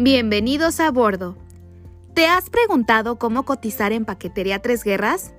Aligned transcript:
Bienvenidos 0.00 0.78
a 0.78 0.92
bordo. 0.92 1.36
¿Te 2.14 2.28
has 2.28 2.50
preguntado 2.50 3.18
cómo 3.18 3.44
cotizar 3.44 3.90
en 3.90 4.04
Paquetería 4.04 4.62
Tres 4.62 4.84
Guerras? 4.84 5.34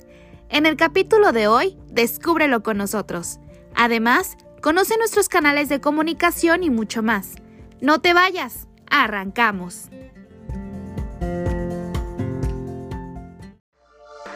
En 0.50 0.66
el 0.66 0.76
capítulo 0.76 1.32
de 1.32 1.48
hoy, 1.48 1.78
descúbrelo 1.90 2.62
con 2.62 2.76
nosotros. 2.76 3.40
Además, 3.74 4.36
conoce 4.62 4.98
nuestros 4.98 5.30
canales 5.30 5.70
de 5.70 5.80
comunicación 5.80 6.66
y 6.66 6.70
mucho 6.70 7.02
más. 7.02 7.36
No 7.80 8.02
te 8.02 8.14
vayas, 8.14 8.68
arrancamos. 8.92 9.88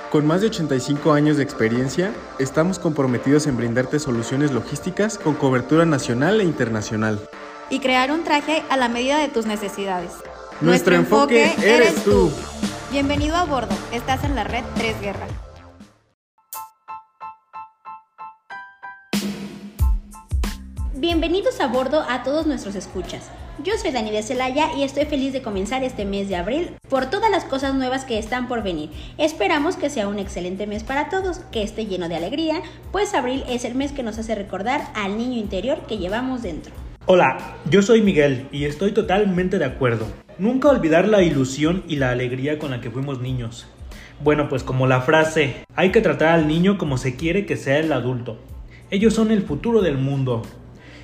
Con 0.09 0.25
más 0.25 0.39
de 0.39 0.47
85 0.47 1.11
años 1.11 1.35
de 1.35 1.43
experiencia, 1.43 2.13
estamos 2.39 2.79
comprometidos 2.79 3.45
en 3.45 3.57
brindarte 3.57 3.99
soluciones 3.99 4.53
logísticas 4.53 5.17
con 5.17 5.33
cobertura 5.33 5.83
nacional 5.83 6.39
e 6.39 6.45
internacional. 6.45 7.19
Y 7.69 7.79
crear 7.79 8.11
un 8.11 8.23
traje 8.23 8.63
a 8.69 8.77
la 8.77 8.89
medida 8.89 9.17
de 9.17 9.29
tus 9.29 9.45
necesidades. 9.45 10.11
Nuestro, 10.61 10.95
enfoque, 10.95 11.51
eres 11.63 12.03
tú. 12.03 12.31
Bienvenido 12.91 13.35
a 13.35 13.45
bordo. 13.45 13.75
Estás 13.91 14.23
en 14.23 14.35
la 14.35 14.43
red 14.43 14.63
Tres 14.75 14.99
Guerra. 15.01 15.27
Bienvenidos 20.93 21.59
a 21.59 21.67
bordo 21.67 22.05
a 22.07 22.23
todos 22.23 22.45
nuestros 22.45 22.75
escuchas. 22.75 23.29
Yo 23.63 23.77
soy 23.77 23.91
Dani 23.91 24.09
de 24.11 24.23
Celaya 24.23 24.73
y 24.75 24.83
estoy 24.83 25.05
feliz 25.05 25.31
de 25.33 25.41
comenzar 25.41 25.83
este 25.83 26.05
mes 26.05 26.27
de 26.27 26.35
abril 26.35 26.75
por 26.89 27.07
todas 27.07 27.29
las 27.29 27.43
cosas 27.43 27.75
nuevas 27.75 28.05
que 28.05 28.17
están 28.17 28.47
por 28.47 28.63
venir. 28.63 28.89
Esperamos 29.17 29.75
que 29.75 29.89
sea 29.89 30.07
un 30.07 30.17
excelente 30.17 30.65
mes 30.65 30.83
para 30.83 31.09
todos, 31.09 31.39
que 31.51 31.61
esté 31.61 31.85
lleno 31.85 32.09
de 32.09 32.15
alegría, 32.15 32.61
pues 32.91 33.13
abril 33.13 33.43
es 33.47 33.63
el 33.65 33.75
mes 33.75 33.91
que 33.91 34.01
nos 34.01 34.17
hace 34.17 34.33
recordar 34.33 34.87
al 34.95 35.17
niño 35.17 35.37
interior 35.37 35.85
que 35.87 35.97
llevamos 35.97 36.41
dentro. 36.41 36.82
Hola, 37.05 37.57
yo 37.69 37.81
soy 37.81 38.01
Miguel 38.01 38.47
y 38.53 38.63
estoy 38.63 38.93
totalmente 38.93 39.59
de 39.59 39.65
acuerdo. 39.65 40.07
Nunca 40.37 40.69
olvidar 40.69 41.05
la 41.09 41.21
ilusión 41.21 41.83
y 41.85 41.97
la 41.97 42.11
alegría 42.11 42.57
con 42.57 42.71
la 42.71 42.79
que 42.79 42.91
fuimos 42.91 43.19
niños. 43.19 43.67
Bueno, 44.23 44.47
pues 44.47 44.63
como 44.63 44.87
la 44.87 45.01
frase, 45.01 45.65
hay 45.75 45.91
que 45.91 45.99
tratar 45.99 46.29
al 46.29 46.47
niño 46.47 46.77
como 46.77 46.97
se 46.97 47.17
quiere 47.17 47.45
que 47.45 47.57
sea 47.57 47.79
el 47.79 47.91
adulto. 47.91 48.39
Ellos 48.89 49.13
son 49.13 49.31
el 49.31 49.41
futuro 49.41 49.81
del 49.81 49.97
mundo. 49.97 50.43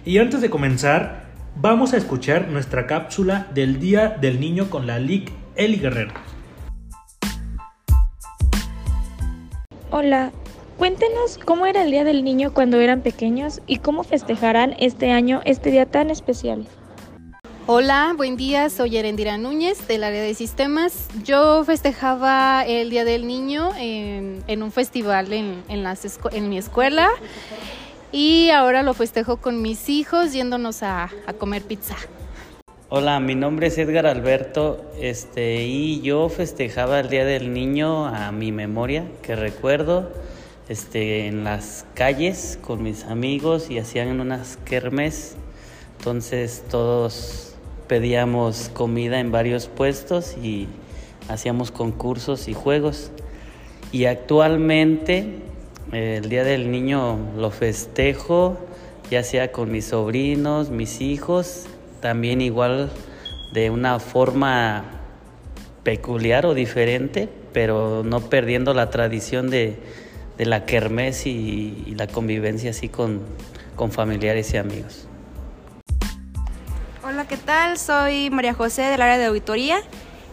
Y 0.06 0.20
antes 0.20 0.40
de 0.40 0.50
comenzar, 0.50 1.26
vamos 1.58 1.92
a 1.92 1.98
escuchar 1.98 2.48
nuestra 2.48 2.88
cápsula 2.88 3.48
del 3.54 3.82
Día 3.82 4.16
del 4.22 4.40
Niño 4.40 4.70
con 4.70 4.88
la 4.88 5.00
LIC 5.00 5.30
Eli 5.58 5.80
Guerrero. 5.80 6.14
Hola, 9.92 10.32
cuéntenos 10.80 11.38
cómo 11.44 11.66
era 11.66 11.84
el 11.84 11.92
Día 11.92 12.06
del 12.06 12.24
Niño 12.24 12.54
cuando 12.54 12.80
eran 12.80 13.02
pequeños 13.02 13.62
y 13.68 13.80
cómo 13.80 14.04
festejarán 14.04 14.76
este 14.80 15.12
año 15.12 15.42
este 15.44 15.72
día 15.72 15.86
tan 15.86 16.10
especial. 16.10 16.66
Hola, 17.68 18.14
buen 18.16 18.38
día, 18.38 18.70
soy 18.70 18.96
Erendira 18.96 19.38
Núñez 19.38 19.86
del 19.90 20.06
área 20.06 20.22
de 20.22 20.34
sistemas. 20.34 21.10
Yo 21.26 21.66
festejaba 21.66 22.64
el 22.66 22.90
Día 22.90 23.04
del 23.04 23.28
Niño 23.28 23.72
en, 23.78 24.64
un 24.64 24.72
festival 24.72 25.34
en, 25.34 25.64
en 25.68 26.50
mi 26.50 26.58
escuela 26.58 27.10
y 28.14 28.50
ahora 28.50 28.82
lo 28.82 28.94
festejo 28.94 29.36
con 29.38 29.62
mis 29.62 29.90
hijos 29.90 30.32
yéndonos 30.32 30.82
a, 30.82 31.10
comer 31.38 31.62
pizza. 31.62 31.98
Hola, 32.88 33.20
mi 33.20 33.36
nombre 33.36 33.68
es 33.68 33.78
Edgar 33.78 34.08
Alberto 34.08 34.82
este, 35.00 35.66
y 35.66 36.02
yo 36.02 36.30
festejaba 36.30 37.02
el 37.02 37.10
Día 37.10 37.26
del 37.26 37.54
Niño 37.54 38.08
a 38.08 38.32
mi 38.32 38.54
memoria, 38.54 39.06
que 39.22 39.36
recuerdo, 39.36 40.10
este, 40.70 41.26
en 41.26 41.44
las 41.44 41.86
calles 41.96 42.60
con 42.62 42.84
mis 42.84 43.04
amigos 43.04 43.70
y 43.70 43.80
hacían 43.80 44.22
unas 44.22 44.58
kermes. 44.58 45.36
Entonces 45.98 46.64
todos 46.70 47.56
pedíamos 47.88 48.70
comida 48.74 49.20
en 49.20 49.32
varios 49.32 49.68
puestos 49.68 50.38
y 50.38 50.68
hacíamos 51.28 51.72
concursos 51.72 52.48
y 52.48 52.54
juegos. 52.54 53.12
Y 53.92 54.06
actualmente 54.06 55.40
el 55.92 56.30
Día 56.30 56.44
del 56.44 56.70
Niño 56.70 57.18
lo 57.36 57.50
festejo, 57.50 58.60
ya 59.10 59.24
sea 59.24 59.52
con 59.52 59.72
mis 59.72 59.86
sobrinos, 59.86 60.70
mis 60.70 61.02
hijos, 61.02 61.66
también 62.00 62.42
igual 62.42 62.92
de 63.54 63.72
una 63.72 64.00
forma 64.00 64.86
peculiar 65.84 66.46
o 66.46 66.54
diferente, 66.54 67.28
pero 67.54 68.04
no 68.04 68.30
perdiendo 68.30 68.76
la 68.76 68.92
tradición 68.92 69.50
de, 69.50 69.80
la 70.46 70.66
kermés 70.66 71.26
y, 71.26 71.94
la 71.98 72.08
convivencia 72.08 72.72
así 72.72 72.90
con, 72.90 73.22
con 73.76 73.92
familiares 73.92 74.54
y 74.54 74.58
amigos. 74.58 75.08
Hola, 77.04 77.28
¿qué 77.28 77.38
tal? 77.38 77.78
Soy 77.78 78.30
María 78.30 78.54
José 78.54 78.84
del 78.84 79.02
área 79.02 79.18
de 79.18 79.26
auditoría. 79.26 79.82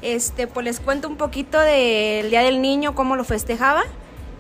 Este, 0.03 0.47
pues 0.47 0.65
les 0.65 0.81
cuento 0.81 1.09
un 1.09 1.17
poquito 1.17 1.59
del 1.59 2.31
Día 2.31 2.43
del 2.43 2.61
Niño, 2.61 2.95
cómo 2.95 3.17
lo 3.17 3.25
festejaba. 3.25 3.83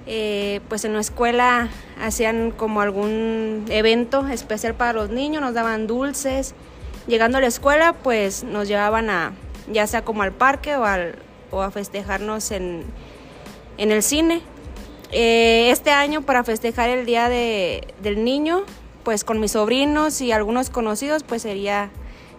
Eh, 0.08 0.60
pues 0.68 0.84
en 0.84 0.94
la 0.94 1.00
escuela 1.00 1.68
hacían 2.00 2.52
como 2.52 2.80
algún 2.80 3.64
evento 3.68 4.28
especial 4.28 4.74
para 4.74 4.92
los 4.92 5.10
niños, 5.10 5.42
nos 5.42 5.54
daban 5.54 5.86
dulces. 5.86 6.54
Llegando 7.08 7.38
a 7.38 7.40
la 7.40 7.48
escuela, 7.48 7.92
pues 7.92 8.44
nos 8.44 8.68
llevaban 8.68 9.10
a, 9.10 9.32
ya 9.72 9.86
sea 9.86 10.04
como 10.04 10.22
al 10.22 10.32
parque 10.32 10.76
o, 10.76 10.84
o 11.50 11.62
a 11.62 11.70
festejarnos 11.70 12.50
en, 12.52 12.84
en 13.78 13.90
el 13.90 14.02
cine. 14.02 14.42
Eh, 15.12 15.70
este 15.70 15.90
año 15.90 16.22
para 16.22 16.42
festejar 16.44 16.90
el 16.90 17.06
Día 17.06 17.28
de, 17.28 17.94
del 18.02 18.24
Niño, 18.24 18.62
pues 19.04 19.24
con 19.24 19.40
mis 19.40 19.52
sobrinos 19.52 20.20
y 20.20 20.32
algunos 20.32 20.70
conocidos, 20.70 21.22
pues 21.22 21.42
sería 21.42 21.90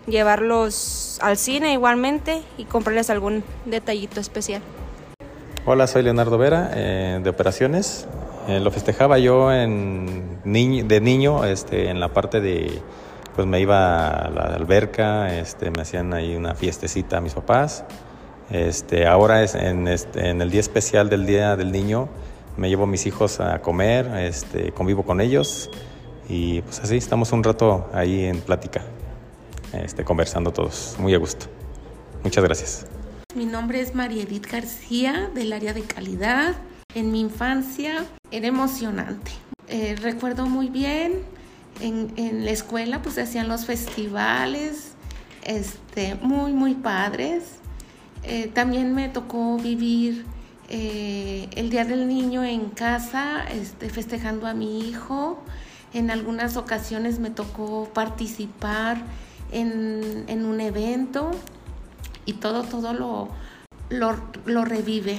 llevarlos 0.05 1.19
al 1.21 1.37
cine 1.37 1.73
igualmente 1.73 2.41
y 2.57 2.65
comprarles 2.65 3.09
algún 3.09 3.43
detallito 3.65 4.19
especial. 4.19 4.61
Hola, 5.65 5.87
soy 5.87 6.03
Leonardo 6.03 6.37
Vera, 6.37 6.71
eh, 6.73 7.19
de 7.21 7.29
Operaciones. 7.29 8.07
Eh, 8.47 8.61
lo 8.61 8.71
festejaba 8.71 9.19
yo 9.19 9.51
en 9.51 10.41
de 10.45 11.01
niño, 11.01 11.43
este, 11.43 11.89
en 11.89 11.99
la 11.99 12.13
parte 12.13 12.39
de, 12.39 12.81
pues 13.35 13.45
me 13.45 13.59
iba 13.59 14.07
a 14.07 14.29
la 14.29 14.43
alberca, 14.55 15.37
este, 15.37 15.71
me 15.71 15.81
hacían 15.81 16.13
ahí 16.13 16.35
una 16.35 16.55
fiestecita 16.55 17.17
a 17.17 17.21
mis 17.21 17.33
papás. 17.33 17.83
Este, 18.49 19.05
ahora 19.05 19.43
es 19.43 19.55
en, 19.55 19.89
este, 19.89 20.29
en 20.29 20.41
el 20.41 20.49
día 20.49 20.61
especial 20.61 21.09
del 21.09 21.25
Día 21.25 21.57
del 21.57 21.73
Niño, 21.73 22.07
me 22.57 22.69
llevo 22.69 22.83
a 22.83 22.87
mis 22.87 23.05
hijos 23.05 23.39
a 23.39 23.61
comer, 23.61 24.07
este, 24.17 24.71
convivo 24.71 25.03
con 25.03 25.21
ellos 25.21 25.69
y 26.27 26.61
pues 26.63 26.79
así 26.79 26.97
estamos 26.97 27.31
un 27.31 27.43
rato 27.43 27.89
ahí 27.93 28.25
en 28.25 28.41
plática, 28.41 28.81
este, 29.73 30.03
conversando 30.03 30.51
todos, 30.51 30.95
muy 30.99 31.13
a 31.13 31.17
gusto. 31.17 31.45
Muchas 32.23 32.43
gracias. 32.43 32.85
Mi 33.35 33.45
nombre 33.45 33.79
es 33.79 33.93
María 33.93 34.23
Edith 34.23 34.47
García 34.51 35.29
del 35.33 35.53
área 35.53 35.73
de 35.73 35.83
calidad. 35.83 36.55
En 36.95 37.11
mi 37.11 37.21
infancia 37.21 38.05
era 38.31 38.47
emocionante. 38.47 39.31
Eh, 39.69 39.95
recuerdo 40.01 40.47
muy 40.47 40.69
bien, 40.69 41.21
en, 41.79 42.45
la 42.45 42.51
escuela 42.51 43.01
pues 43.01 43.17
hacían 43.19 43.47
los 43.47 43.65
festivales, 43.65 44.93
este, 45.43 46.15
muy, 46.15 46.53
muy 46.53 46.73
padres. 46.73 47.43
Eh, 48.23 48.49
también 48.53 48.95
me 48.95 49.09
tocó 49.09 49.57
vivir 49.57 50.25
eh, 50.69 51.49
el 51.55 51.69
Día 51.69 51.85
del 51.85 52.07
Niño 52.07 52.43
en 52.43 52.69
casa, 52.69 53.45
este, 53.51 53.89
festejando 53.89 54.47
a 54.47 54.53
mi 54.53 54.81
hijo. 54.81 55.39
En 55.93 56.11
algunas 56.11 56.57
ocasiones 56.57 57.19
me 57.19 57.29
tocó 57.29 57.89
participar 57.93 58.97
en, 59.51 60.25
en 60.27 60.45
un 60.45 60.59
evento 60.59 61.31
y 62.25 62.33
todo, 62.33 62.63
todo 62.63 62.93
lo, 62.93 63.29
lo, 63.89 64.65
revive. 64.65 65.17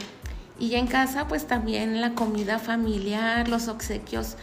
Y 0.61 0.75
en 0.75 0.87
casa 0.87 1.27
pues 1.27 1.47
también 1.47 2.01
la 2.01 2.15
comida 2.15 2.59
familiar, 2.59 3.49
los 3.49 3.69
obsequios, 3.69 4.37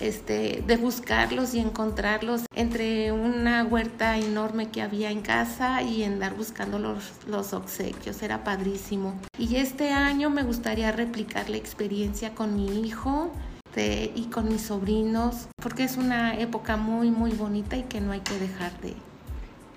este, 0.00 0.62
de 0.66 0.76
buscarlos 0.76 1.54
y 1.54 1.60
encontrarlos 1.60 2.42
entre 2.54 3.12
una 3.12 3.64
huerta 3.64 4.18
enorme 4.18 4.70
que 4.70 4.82
había 4.82 5.10
en 5.10 5.22
casa 5.22 5.82
y 5.82 6.04
andar 6.04 6.34
buscando 6.34 6.78
los, 6.78 7.12
los 7.26 7.52
obsequios, 7.52 8.22
era 8.22 8.44
padrísimo. 8.44 9.14
Y 9.38 9.56
este 9.56 9.90
año 9.90 10.30
me 10.30 10.42
gustaría 10.42 10.92
replicar 10.92 11.48
la 11.48 11.56
experiencia 11.56 12.34
con 12.34 12.56
mi 12.56 12.86
hijo 12.86 13.30
este, 13.72 14.12
y 14.14 14.24
con 14.24 14.48
mis 14.48 14.60
sobrinos, 14.60 15.48
porque 15.62 15.84
es 15.84 15.96
una 15.96 16.38
época 16.38 16.76
muy, 16.76 17.10
muy 17.10 17.32
bonita 17.32 17.74
y 17.74 17.84
que 17.84 18.02
no 18.02 18.12
hay 18.12 18.20
que 18.20 18.38
dejar 18.38 18.78
de 18.82 18.94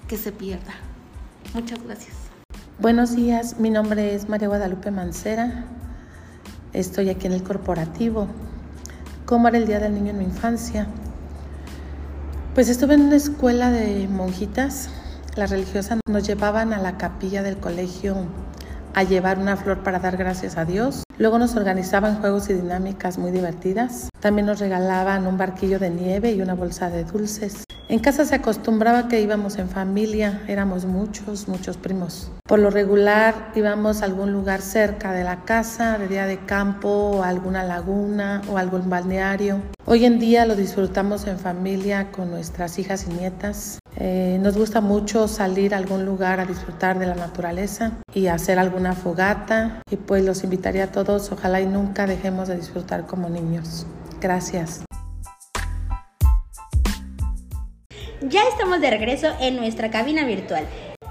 que 0.09 0.17
se 0.17 0.33
pierda. 0.33 0.73
Muchas 1.53 1.81
gracias. 1.81 2.13
Buenos 2.77 3.15
días, 3.15 3.57
mi 3.57 3.69
nombre 3.69 4.13
es 4.13 4.27
María 4.27 4.49
Guadalupe 4.49 4.91
Mancera. 4.91 5.63
Estoy 6.73 7.09
aquí 7.09 7.27
en 7.27 7.33
el 7.33 7.43
corporativo. 7.43 8.27
¿Cómo 9.25 9.47
era 9.47 9.57
el 9.57 9.65
Día 9.65 9.79
del 9.79 9.95
Niño 9.95 10.11
en 10.11 10.19
mi 10.19 10.23
infancia? 10.23 10.85
Pues 12.53 12.69
estuve 12.69 12.93
en 12.93 13.01
una 13.01 13.15
escuela 13.15 13.71
de 13.71 14.07
monjitas. 14.07 14.89
Las 15.35 15.49
religiosas 15.49 15.99
nos 16.07 16.27
llevaban 16.27 16.73
a 16.73 16.77
la 16.77 16.99
capilla 16.99 17.41
del 17.41 17.57
colegio 17.57 18.17
a 18.93 19.01
llevar 19.01 19.39
una 19.39 19.57
flor 19.57 19.79
para 19.81 19.97
dar 19.97 20.15
gracias 20.15 20.57
a 20.57 20.65
Dios. 20.65 21.01
Luego 21.17 21.39
nos 21.39 21.55
organizaban 21.55 22.19
juegos 22.19 22.51
y 22.51 22.53
dinámicas 22.53 23.17
muy 23.17 23.31
divertidas. 23.31 24.09
También 24.19 24.45
nos 24.45 24.59
regalaban 24.59 25.25
un 25.25 25.39
barquillo 25.39 25.79
de 25.79 25.89
nieve 25.89 26.31
y 26.31 26.41
una 26.41 26.53
bolsa 26.53 26.91
de 26.91 27.03
dulces. 27.03 27.64
En 27.87 27.99
casa 27.99 28.25
se 28.25 28.33
acostumbraba 28.33 29.07
que 29.07 29.21
íbamos 29.21 29.59
en 29.59 29.69
familia, 29.69 30.41
éramos 30.47 30.85
muchos, 30.85 31.47
muchos 31.47 31.77
primos. 31.77 32.31
Por 32.47 32.57
lo 32.57 32.71
regular 32.71 33.51
íbamos 33.53 34.01
a 34.01 34.05
algún 34.05 34.33
lugar 34.33 34.61
cerca 34.61 35.13
de 35.13 35.23
la 35.23 35.45
casa, 35.45 35.99
de 35.99 36.07
día 36.07 36.25
de 36.25 36.39
campo, 36.45 36.89
o 36.89 37.23
alguna 37.23 37.63
laguna 37.63 38.41
o 38.49 38.57
algún 38.57 38.89
balneario. 38.89 39.61
Hoy 39.85 40.05
en 40.05 40.17
día 40.17 40.47
lo 40.47 40.55
disfrutamos 40.55 41.27
en 41.27 41.37
familia 41.37 42.11
con 42.11 42.31
nuestras 42.31 42.79
hijas 42.79 43.05
y 43.07 43.13
nietas. 43.13 43.77
Eh, 43.97 44.39
nos 44.41 44.57
gusta 44.57 44.81
mucho 44.81 45.27
salir 45.27 45.75
a 45.75 45.77
algún 45.77 46.05
lugar 46.05 46.39
a 46.39 46.45
disfrutar 46.45 46.97
de 46.97 47.05
la 47.05 47.15
naturaleza 47.15 47.91
y 48.15 48.27
hacer 48.27 48.57
alguna 48.57 48.93
fogata. 48.93 49.83
Y 49.91 49.97
pues 49.97 50.25
los 50.25 50.43
invitaría 50.43 50.85
a 50.85 50.91
todos, 50.91 51.31
ojalá 51.31 51.61
y 51.61 51.67
nunca 51.67 52.07
dejemos 52.07 52.47
de 52.47 52.57
disfrutar 52.57 53.05
como 53.05 53.29
niños. 53.29 53.85
Gracias. 54.19 54.84
Ya 58.29 58.41
estamos 58.51 58.81
de 58.81 58.89
regreso 58.89 59.27
en 59.39 59.55
nuestra 59.55 59.91
cabina 59.91 60.25
virtual. 60.25 60.65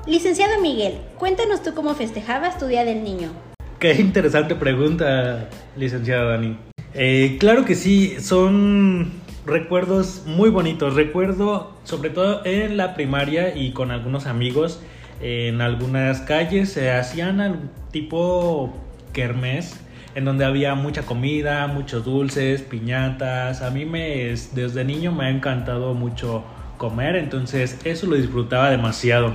Licenciado 0.04 0.60
Miguel, 0.60 0.94
cuéntanos 1.16 1.62
tú 1.62 1.72
cómo 1.72 1.94
festejabas 1.94 2.58
tu 2.58 2.66
Día 2.66 2.84
del 2.84 3.04
Niño. 3.04 3.30
Qué 3.78 3.92
interesante 4.00 4.56
pregunta, 4.56 5.48
licenciado 5.76 6.30
Dani. 6.30 6.58
Eh, 6.92 7.36
claro 7.38 7.64
que 7.64 7.76
sí, 7.76 8.16
son 8.18 9.12
recuerdos 9.46 10.24
muy 10.26 10.50
bonitos. 10.50 10.96
Recuerdo 10.96 11.76
sobre 11.84 12.10
todo 12.10 12.44
en 12.44 12.76
la 12.76 12.94
primaria 12.94 13.56
y 13.56 13.70
con 13.70 13.92
algunos 13.92 14.26
amigos 14.26 14.80
en 15.20 15.60
algunas 15.60 16.20
calles 16.22 16.72
se 16.72 16.90
hacían 16.90 17.40
algún 17.40 17.70
tipo 17.92 18.74
kermés 19.12 19.78
en 20.16 20.24
donde 20.24 20.44
había 20.44 20.74
mucha 20.74 21.02
comida, 21.02 21.68
muchos 21.68 22.04
dulces, 22.04 22.62
piñatas. 22.62 23.62
A 23.62 23.70
mí 23.70 23.84
me 23.84 24.34
desde 24.52 24.84
niño 24.84 25.12
me 25.12 25.26
ha 25.26 25.30
encantado 25.30 25.94
mucho 25.94 26.44
comer, 26.76 27.16
entonces 27.16 27.78
eso 27.84 28.06
lo 28.06 28.16
disfrutaba 28.16 28.70
demasiado. 28.70 29.34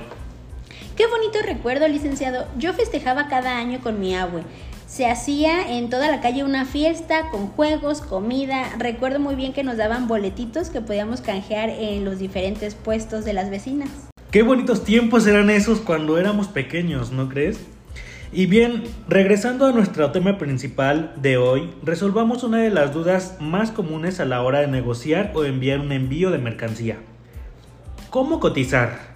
Qué 0.96 1.06
bonito 1.06 1.38
recuerdo, 1.44 1.88
licenciado. 1.88 2.46
Yo 2.58 2.72
festejaba 2.74 3.28
cada 3.28 3.56
año 3.56 3.80
con 3.80 4.00
mi 4.00 4.14
abue. 4.14 4.42
Se 4.86 5.06
hacía 5.06 5.76
en 5.76 5.88
toda 5.88 6.10
la 6.10 6.20
calle 6.20 6.44
una 6.44 6.64
fiesta 6.64 7.30
con 7.30 7.46
juegos, 7.46 8.00
comida. 8.00 8.64
Recuerdo 8.78 9.20
muy 9.20 9.34
bien 9.34 9.52
que 9.52 9.62
nos 9.62 9.76
daban 9.76 10.08
boletitos 10.08 10.68
que 10.68 10.80
podíamos 10.80 11.20
canjear 11.20 11.70
en 11.70 12.04
los 12.04 12.18
diferentes 12.18 12.74
puestos 12.74 13.24
de 13.24 13.32
las 13.32 13.50
vecinas. 13.50 13.88
Qué 14.30 14.42
bonitos 14.42 14.84
tiempos 14.84 15.26
eran 15.26 15.48
esos 15.48 15.80
cuando 15.80 16.18
éramos 16.18 16.48
pequeños, 16.48 17.12
¿no 17.12 17.28
crees? 17.28 17.60
Y 18.32 18.46
bien, 18.46 18.84
regresando 19.08 19.66
a 19.66 19.72
nuestro 19.72 20.12
tema 20.12 20.38
principal 20.38 21.14
de 21.16 21.36
hoy, 21.36 21.70
resolvamos 21.82 22.44
una 22.44 22.58
de 22.58 22.70
las 22.70 22.94
dudas 22.94 23.38
más 23.40 23.72
comunes 23.72 24.20
a 24.20 24.24
la 24.24 24.42
hora 24.42 24.60
de 24.60 24.68
negociar 24.68 25.32
o 25.34 25.44
enviar 25.44 25.80
un 25.80 25.90
envío 25.90 26.30
de 26.30 26.38
mercancía. 26.38 26.98
¿Cómo 28.10 28.40
cotizar? 28.40 29.14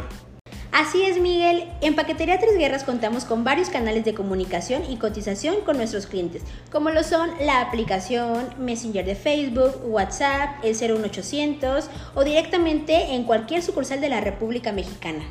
Así 0.74 1.04
es, 1.04 1.20
Miguel. 1.20 1.70
En 1.82 1.96
Paquetería 1.96 2.40
Tres 2.40 2.58
Guerras 2.58 2.84
contamos 2.84 3.26
con 3.26 3.44
varios 3.44 3.70
canales 3.70 4.06
de 4.06 4.16
comunicación 4.16 4.82
y 4.90 4.98
cotización 4.98 5.58
con 5.64 5.78
nuestros 5.78 6.08
clientes, 6.08 6.42
como 6.72 6.90
lo 6.90 7.04
son 7.04 7.30
la 7.40 7.62
aplicación 7.62 8.50
Messenger 8.58 9.06
de 9.06 9.14
Facebook, 9.14 9.82
WhatsApp, 9.86 10.50
el 10.64 10.74
01800 10.74 11.92
o 12.16 12.24
directamente 12.24 13.14
en 13.14 13.24
cualquier 13.24 13.62
sucursal 13.62 14.02
de 14.02 14.10
la 14.10 14.22
República 14.22 14.72
Mexicana. 14.72 15.24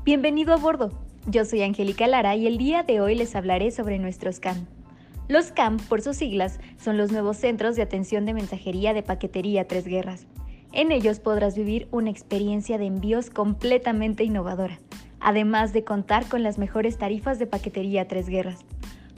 Bienvenido 0.03 0.53
a 0.53 0.57
bordo. 0.57 0.91
Yo 1.27 1.43
soy 1.45 1.61
Angélica 1.61 2.07
Lara 2.07 2.35
y 2.35 2.47
el 2.47 2.57
día 2.57 2.83
de 2.83 3.01
hoy 3.01 3.15
les 3.15 3.35
hablaré 3.35 3.71
sobre 3.71 3.99
nuestros 3.99 4.39
CAM. 4.39 4.65
Los 5.27 5.51
CAM, 5.51 5.75
por 5.77 6.01
sus 6.01 6.15
siglas, 6.15 6.59
son 6.77 6.95
los 6.97 7.11
nuevos 7.11 7.35
centros 7.35 7.75
de 7.75 7.81
atención 7.81 8.25
de 8.25 8.33
mensajería 8.33 8.93
de 8.93 9.03
paquetería 9.03 9.67
Tres 9.67 9.85
Guerras. 9.85 10.25
En 10.71 10.91
ellos 10.91 11.19
podrás 11.19 11.57
vivir 11.57 11.89
una 11.91 12.09
experiencia 12.09 12.77
de 12.77 12.85
envíos 12.85 13.29
completamente 13.29 14.23
innovadora, 14.23 14.79
además 15.19 15.73
de 15.73 15.83
contar 15.83 16.29
con 16.29 16.43
las 16.43 16.57
mejores 16.57 16.97
tarifas 16.97 17.39
de 17.39 17.47
paquetería 17.47 18.07
Tres 18.07 18.29
Guerras. 18.29 18.59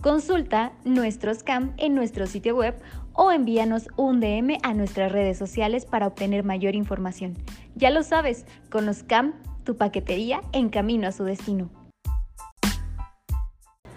Consulta 0.02 0.72
nuestros 0.84 1.44
CAM 1.44 1.74
en 1.78 1.94
nuestro 1.94 2.26
sitio 2.26 2.56
web 2.56 2.76
o 3.14 3.32
envíanos 3.32 3.88
un 3.96 4.20
DM 4.20 4.58
a 4.64 4.74
nuestras 4.74 5.12
redes 5.12 5.38
sociales 5.38 5.86
para 5.86 6.08
obtener 6.08 6.44
mayor 6.44 6.74
información. 6.74 7.36
Ya 7.76 7.92
lo 7.92 8.02
sabes, 8.02 8.46
con 8.72 8.88
los 8.88 9.04
CAM, 9.04 9.34
tu 9.64 9.78
paquetería 9.78 10.42
en 10.54 10.70
camino 10.70 11.08
a 11.08 11.12
su 11.12 11.24
destino. 11.24 11.70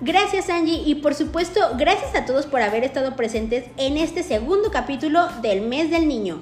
Gracias 0.05 0.51
Angie 0.51 0.83
y 0.85 0.97
por 0.97 1.15
supuesto 1.15 1.61
gracias 1.79 2.17
a 2.17 2.27
todos 2.27 2.47
por 2.47 2.61
haber 2.61 2.83
estado 2.83 3.15
presentes 3.15 3.67
en 3.77 3.97
este 3.97 4.25
segundo 4.25 4.73
capítulo 4.73 5.29
del 5.43 5.63
mes 5.63 5.93
del 5.93 6.09
niño. 6.09 6.41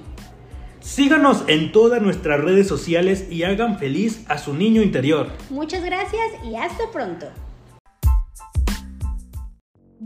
Síganos 0.81 1.45
en 1.47 1.71
todas 1.71 2.01
nuestras 2.01 2.41
redes 2.41 2.67
sociales 2.67 3.27
y 3.31 3.43
hagan 3.43 3.79
feliz 3.79 4.25
a 4.29 4.39
su 4.39 4.55
niño 4.55 4.81
interior. 4.81 5.29
Muchas 5.51 5.85
gracias 5.85 6.25
y 6.43 6.57
hasta 6.57 6.91
pronto. 6.91 7.27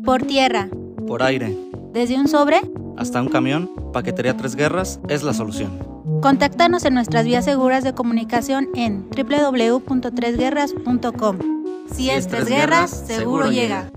Por 0.04 0.22
tierra. 0.22 0.68
Por 1.06 1.22
aire. 1.22 1.56
Desde 1.92 2.18
un 2.18 2.26
sobre 2.26 2.60
hasta 2.96 3.22
un 3.22 3.28
camión, 3.28 3.70
Paquetería 3.92 4.36
Tres 4.36 4.56
Guerras 4.56 4.98
es 5.08 5.22
la 5.22 5.32
solución. 5.32 5.78
Contáctanos 6.22 6.84
en 6.84 6.94
nuestras 6.94 7.24
vías 7.24 7.44
seguras 7.44 7.84
de 7.84 7.94
comunicación 7.94 8.68
en 8.74 9.08
www.tresguerras.com. 9.10 11.63
Si 11.92 12.10
es 12.10 12.26
Tres 12.28 12.46
Guerras, 12.46 13.04
seguro 13.06 13.50
llega. 13.50 13.90